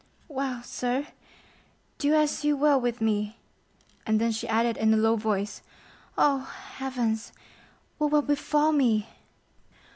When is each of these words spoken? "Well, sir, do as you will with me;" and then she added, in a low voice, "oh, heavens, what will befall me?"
"Well, 0.27 0.63
sir, 0.63 1.05
do 1.99 2.15
as 2.15 2.43
you 2.43 2.57
will 2.57 2.81
with 2.81 3.01
me;" 3.01 3.37
and 4.03 4.19
then 4.19 4.31
she 4.31 4.47
added, 4.47 4.75
in 4.75 4.91
a 4.91 4.97
low 4.97 5.15
voice, 5.15 5.61
"oh, 6.17 6.39
heavens, 6.77 7.31
what 7.99 8.09
will 8.11 8.23
befall 8.23 8.71
me?" 8.71 9.09